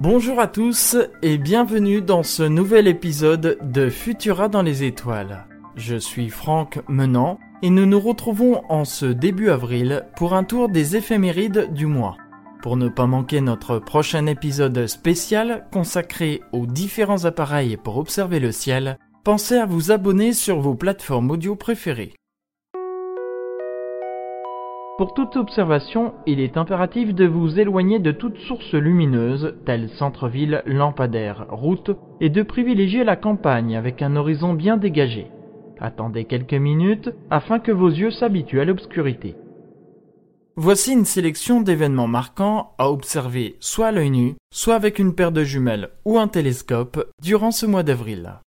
[0.00, 5.48] Bonjour à tous et bienvenue dans ce nouvel épisode de Futura dans les étoiles.
[5.74, 10.68] Je suis Franck Menant et nous nous retrouvons en ce début avril pour un tour
[10.68, 12.16] des éphémérides du mois.
[12.62, 18.52] Pour ne pas manquer notre prochain épisode spécial consacré aux différents appareils pour observer le
[18.52, 22.17] ciel, pensez à vous abonner sur vos plateformes audio préférées.
[24.98, 30.64] Pour toute observation, il est impératif de vous éloigner de toute source lumineuse, telle centre-ville,
[30.66, 35.28] lampadaire, route, et de privilégier la campagne avec un horizon bien dégagé.
[35.78, 39.36] Attendez quelques minutes afin que vos yeux s'habituent à l'obscurité.
[40.56, 45.30] Voici une sélection d'événements marquants à observer soit à l'œil nu, soit avec une paire
[45.30, 48.40] de jumelles ou un télescope durant ce mois d'avril.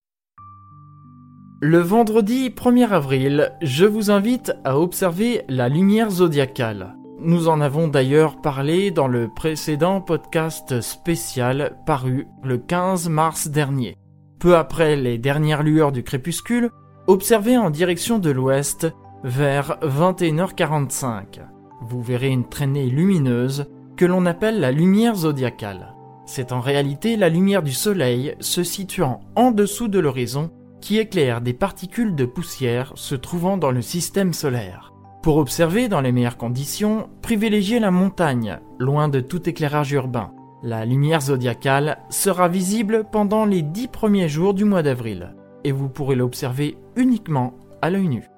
[1.62, 6.96] Le vendredi 1er avril, je vous invite à observer la lumière zodiacale.
[7.20, 13.98] Nous en avons d'ailleurs parlé dans le précédent podcast spécial paru le 15 mars dernier.
[14.40, 16.70] Peu après les dernières lueurs du crépuscule,
[17.08, 18.88] observez en direction de l'ouest
[19.26, 21.42] vers 21h45.
[21.82, 25.94] Vous verrez une traînée lumineuse que l'on appelle la lumière zodiacale.
[26.26, 31.42] C'est en réalité la lumière du soleil se situant en dessous de l'horizon qui éclaire
[31.42, 34.94] des particules de poussière se trouvant dans le système solaire.
[35.22, 40.32] Pour observer dans les meilleures conditions, privilégiez la montagne, loin de tout éclairage urbain.
[40.64, 45.90] La lumière zodiacale sera visible pendant les dix premiers jours du mois d'avril, et vous
[45.90, 48.30] pourrez l'observer uniquement à l'œil nu.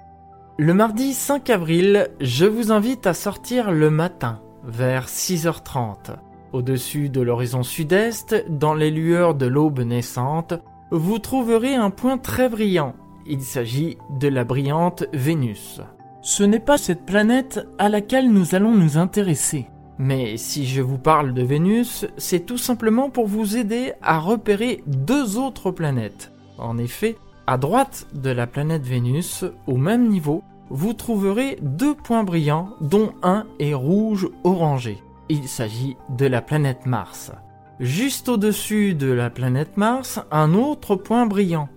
[0.58, 6.16] Le mardi 5 avril, je vous invite à sortir le matin, vers 6h30.
[6.54, 10.54] Au-dessus de l'horizon sud-est, dans les lueurs de l'aube naissante,
[10.92, 12.94] vous trouverez un point très brillant.
[13.26, 15.82] Il s'agit de la brillante Vénus.
[16.22, 19.68] Ce n'est pas cette planète à laquelle nous allons nous intéresser.
[19.98, 24.84] Mais si je vous parle de Vénus, c'est tout simplement pour vous aider à repérer
[24.86, 26.32] deux autres planètes.
[26.58, 27.18] En effet,
[27.48, 33.14] à droite de la planète Vénus, au même niveau, vous trouverez deux points brillants dont
[33.24, 34.98] un est rouge orangé.
[35.30, 37.32] Il s'agit de la planète Mars.
[37.82, 41.68] Juste au-dessus de la planète Mars, un autre point brillant.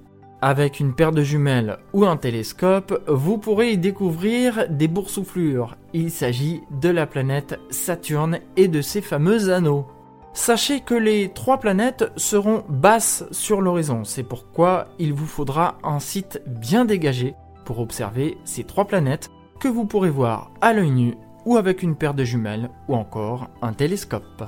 [0.42, 5.78] Avec une paire de jumelles ou un télescope, vous pourrez y découvrir des boursouflures.
[5.94, 9.86] Il s'agit de la planète Saturne et de ses fameux anneaux.
[10.34, 16.00] Sachez que les trois planètes seront basses sur l'horizon, c'est pourquoi il vous faudra un
[16.00, 21.14] site bien dégagé pour observer ces trois planètes que vous pourrez voir à l'œil nu
[21.46, 24.44] ou avec une paire de jumelles ou encore un télescope.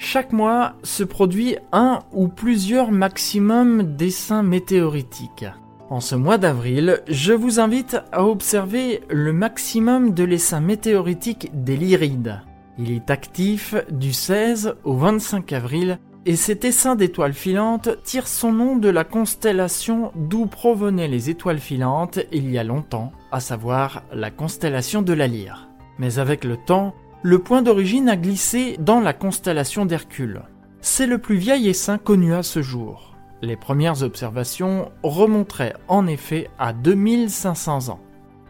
[0.00, 5.46] Chaque mois se produit un ou plusieurs maximum dessins météoritiques.
[5.90, 11.76] En ce mois d'avril, je vous invite à observer le maximum de l'essaim météoritique des
[11.76, 12.42] Lyrides.
[12.78, 18.52] Il est actif du 16 au 25 avril et cet essaim d'étoiles filantes tire son
[18.52, 24.04] nom de la constellation d'où provenaient les étoiles filantes il y a longtemps, à savoir
[24.12, 25.68] la constellation de la Lyre.
[25.98, 30.42] Mais avec le temps, le point d'origine a glissé dans la constellation d'Hercule.
[30.80, 33.16] C'est le plus vieil essaim connu à ce jour.
[33.42, 38.00] Les premières observations remonteraient en effet à 2500 ans.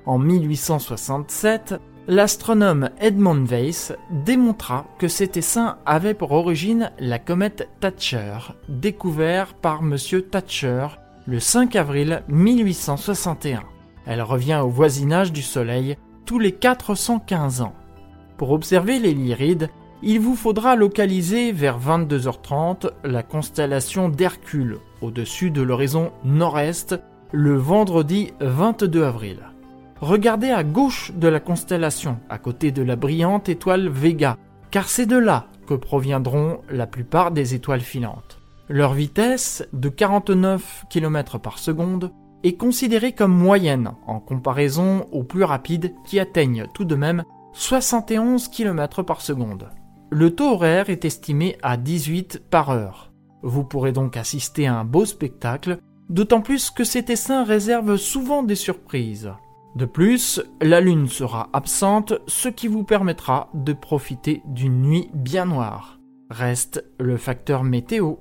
[0.06, 1.74] En 1867,
[2.06, 3.92] l'astronome Edmund Weiss
[4.24, 9.96] démontra que cet essaim avait pour origine la comète Thatcher, découverte par M.
[10.30, 10.88] Thatcher
[11.26, 13.62] le 5 avril 1861.
[14.06, 17.74] Elle revient au voisinage du Soleil tous les 415 ans.
[18.38, 19.68] Pour observer les Lyrides,
[20.00, 26.94] il vous faudra localiser vers 22h30 la constellation d'Hercule au-dessus de l'horizon nord-est
[27.32, 29.40] le vendredi 22 avril.
[30.00, 34.36] Regardez à gauche de la constellation, à côté de la brillante étoile Vega,
[34.70, 38.38] car c'est de là que proviendront la plupart des étoiles filantes.
[38.68, 42.12] Leur vitesse, de 49 km par seconde,
[42.44, 48.48] est considérée comme moyenne en comparaison aux plus rapides qui atteignent tout de même 71
[48.48, 49.68] km par seconde.
[50.10, 53.12] Le taux horaire est estimé à 18 par heure.
[53.42, 55.78] Vous pourrez donc assister à un beau spectacle,
[56.08, 59.32] d'autant plus que cet essaim réserve souvent des surprises.
[59.76, 65.44] De plus, la Lune sera absente, ce qui vous permettra de profiter d'une nuit bien
[65.44, 65.98] noire.
[66.30, 68.14] Reste le facteur météo.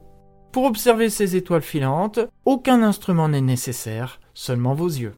[0.52, 5.14] Pour observer ces étoiles filantes, aucun instrument n'est nécessaire, seulement vos yeux.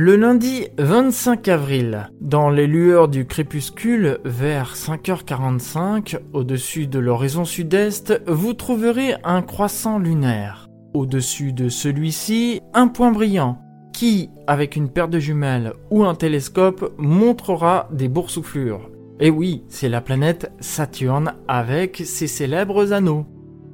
[0.00, 8.22] Le lundi 25 avril, dans les lueurs du crépuscule, vers 5h45, au-dessus de l'horizon sud-est,
[8.28, 10.68] vous trouverez un croissant lunaire.
[10.94, 13.58] Au-dessus de celui-ci, un point brillant,
[13.92, 18.88] qui, avec une paire de jumelles ou un télescope, montrera des boursouflures.
[19.18, 23.26] Et oui, c'est la planète Saturne avec ses célèbres anneaux.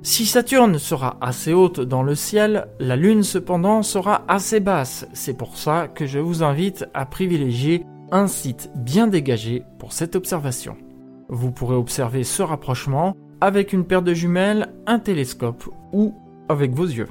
[0.07, 5.09] Si Saturne sera assez haute dans le ciel, la Lune cependant sera assez basse.
[5.15, 10.15] C'est pour ça que je vous invite à privilégier un site bien dégagé pour cette
[10.15, 10.77] observation.
[11.31, 16.15] Vous pourrez observer ce rapprochement avec une paire de jumelles, un télescope ou
[16.51, 17.09] avec vos yeux.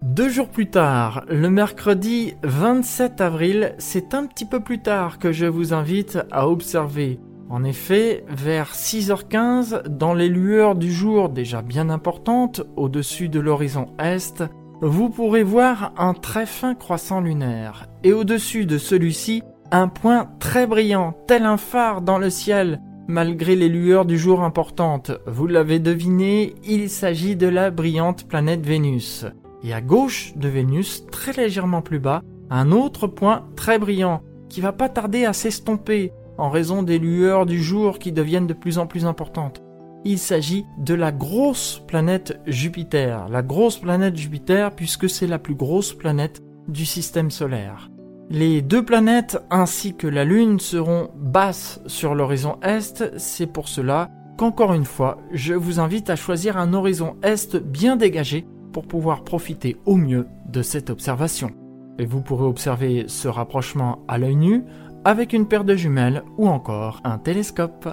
[0.00, 5.32] Deux jours plus tard, le mercredi 27 avril, c'est un petit peu plus tard que
[5.32, 11.62] je vous invite à observer en effet, vers 6h15, dans les lueurs du jour déjà
[11.62, 14.42] bien importantes, au-dessus de l'horizon est,
[14.82, 20.66] vous pourrez voir un très fin croissant lunaire, et au-dessus de celui-ci, un point très
[20.66, 25.12] brillant, tel un phare dans le ciel, malgré les lueurs du jour importantes.
[25.26, 29.24] Vous l'avez deviné, il s'agit de la brillante planète Vénus.
[29.62, 34.60] Et à gauche de Vénus, très légèrement plus bas, un autre point très brillant, qui
[34.60, 38.78] va pas tarder à s'estomper, en raison des lueurs du jour qui deviennent de plus
[38.78, 39.62] en plus importantes.
[40.04, 45.54] Il s'agit de la grosse planète Jupiter, la grosse planète Jupiter puisque c'est la plus
[45.54, 47.90] grosse planète du système solaire.
[48.28, 54.10] Les deux planètes ainsi que la Lune seront basses sur l'horizon Est, c'est pour cela
[54.36, 59.22] qu'encore une fois, je vous invite à choisir un horizon Est bien dégagé pour pouvoir
[59.22, 61.50] profiter au mieux de cette observation.
[61.98, 64.64] Et vous pourrez observer ce rapprochement à l'œil nu
[65.06, 67.88] avec une paire de jumelles ou encore un télescope.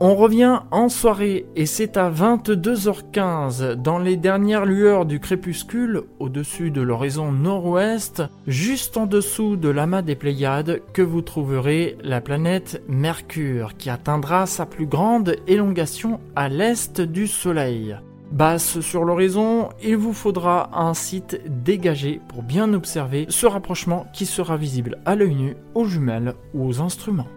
[0.00, 6.70] On revient en soirée et c'est à 22h15 dans les dernières lueurs du crépuscule au-dessus
[6.70, 12.82] de l'horizon nord-ouest, juste en dessous de l'amas des Pléiades, que vous trouverez la planète
[12.88, 17.98] Mercure qui atteindra sa plus grande élongation à l'est du Soleil.
[18.32, 24.24] Basse sur l'horizon, il vous faudra un site dégagé pour bien observer ce rapprochement qui
[24.24, 27.28] sera visible à l'œil nu, aux jumelles ou aux instruments.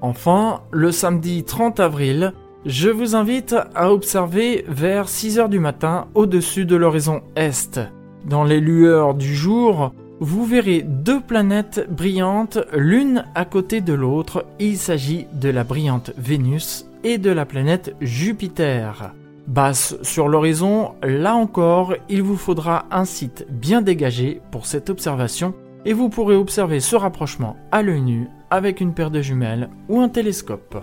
[0.00, 2.32] Enfin, le samedi 30 avril,
[2.64, 7.80] je vous invite à observer vers 6 heures du matin au-dessus de l'horizon Est.
[8.24, 14.46] Dans les lueurs du jour, vous verrez deux planètes brillantes l'une à côté de l'autre.
[14.60, 19.12] Il s'agit de la brillante Vénus et de la planète Jupiter.
[19.46, 25.54] Basse sur l'horizon, là encore, il vous faudra un site bien dégagé pour cette observation
[25.84, 30.00] et vous pourrez observer ce rapprochement à l'œil nu avec une paire de jumelles ou
[30.00, 30.82] un télescope.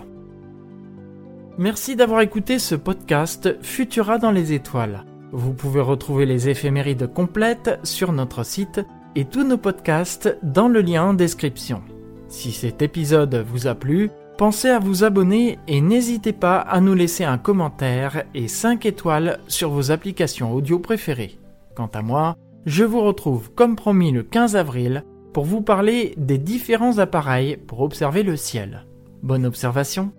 [1.58, 5.04] Merci d'avoir écouté ce podcast Futura dans les étoiles.
[5.32, 8.80] Vous pouvez retrouver les éphémérides complètes sur notre site
[9.16, 11.82] et tous nos podcasts dans le lien en description.
[12.28, 14.10] Si cet épisode vous a plu,
[14.42, 19.38] Pensez à vous abonner et n'hésitez pas à nous laisser un commentaire et 5 étoiles
[19.46, 21.38] sur vos applications audio préférées.
[21.76, 22.36] Quant à moi,
[22.66, 27.82] je vous retrouve comme promis le 15 avril pour vous parler des différents appareils pour
[27.82, 28.84] observer le ciel.
[29.22, 30.10] Bonne observation